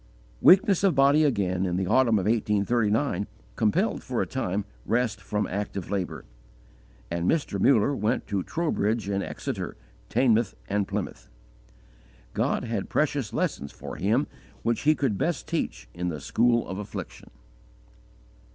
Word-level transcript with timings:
Weakness 0.41 0.83
of 0.83 0.95
body 0.95 1.23
again, 1.23 1.63
in 1.63 1.77
the 1.77 1.85
autumn 1.85 2.17
of 2.17 2.25
1839, 2.25 3.27
compelled, 3.55 4.01
for 4.01 4.19
a 4.19 4.25
time, 4.25 4.65
rest 4.83 5.21
from 5.21 5.45
active 5.45 5.91
labour, 5.91 6.25
and 7.11 7.29
Mr. 7.29 7.59
Muller 7.61 7.95
went 7.95 8.25
to 8.25 8.41
Trowbridge 8.41 9.07
and 9.09 9.23
Exeter, 9.23 9.77
Teignmouth 10.09 10.55
and 10.67 10.87
Plymouth. 10.87 11.29
God 12.33 12.63
had 12.63 12.89
precious 12.89 13.31
lessons 13.31 13.71
for 13.71 13.95
him 13.97 14.25
which 14.63 14.81
He 14.89 14.95
could 14.95 15.19
best 15.19 15.47
teach 15.47 15.87
in 15.93 16.09
the 16.09 16.19
school 16.19 16.67
of 16.67 16.79
affliction. 16.79 17.29